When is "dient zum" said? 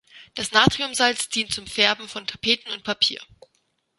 1.29-1.67